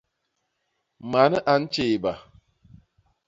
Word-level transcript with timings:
Man 1.11 1.33
a 1.53 1.53
ntjééba. 1.61 2.13